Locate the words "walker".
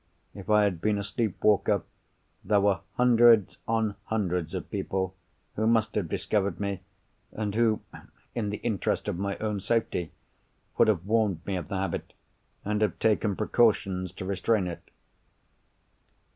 1.43-1.83